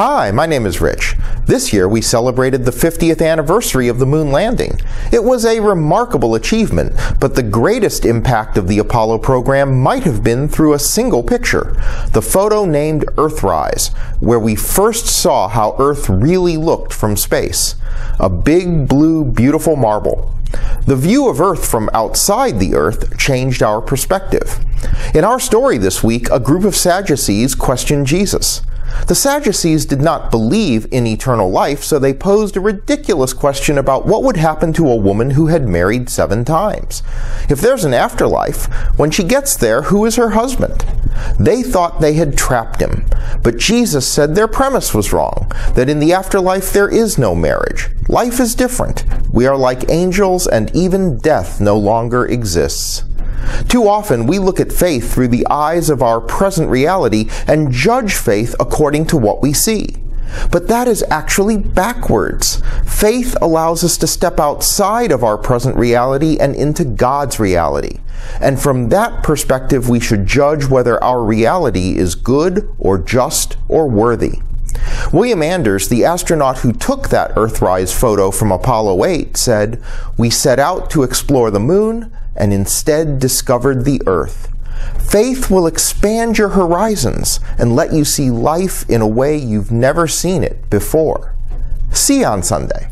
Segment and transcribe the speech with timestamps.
[0.00, 1.16] Hi, my name is Rich.
[1.46, 4.78] This year we celebrated the 50th anniversary of the moon landing.
[5.10, 10.22] It was a remarkable achievement, but the greatest impact of the Apollo program might have
[10.22, 11.74] been through a single picture,
[12.12, 17.74] the photo named Earthrise, where we first saw how Earth really looked from space.
[18.20, 20.32] A big, blue, beautiful marble.
[20.86, 24.60] The view of Earth from outside the Earth changed our perspective.
[25.12, 28.62] In our story this week, a group of Sadducees questioned Jesus.
[29.06, 34.06] The Sadducees did not believe in eternal life, so they posed a ridiculous question about
[34.06, 37.02] what would happen to a woman who had married seven times.
[37.48, 38.66] If there's an afterlife,
[38.98, 40.84] when she gets there, who is her husband?
[41.38, 43.06] They thought they had trapped him,
[43.42, 47.88] but Jesus said their premise was wrong, that in the afterlife there is no marriage.
[48.08, 49.04] Life is different.
[49.32, 53.04] We are like angels, and even death no longer exists.
[53.68, 58.14] Too often we look at faith through the eyes of our present reality and judge
[58.14, 59.96] faith according to what we see.
[60.50, 62.62] But that is actually backwards.
[62.84, 67.98] Faith allows us to step outside of our present reality and into God's reality.
[68.40, 73.88] And from that perspective, we should judge whether our reality is good or just or
[73.88, 74.40] worthy.
[75.12, 79.82] William Anders, the astronaut who took that Earthrise photo from Apollo 8, said,
[80.16, 84.48] We set out to explore the moon and instead discovered the earth.
[85.10, 90.06] Faith will expand your horizons and let you see life in a way you've never
[90.06, 91.34] seen it before.
[91.92, 92.90] See you on Sunday.